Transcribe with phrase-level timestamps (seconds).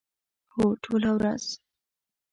[0.53, 1.43] هو، ټوله ورځ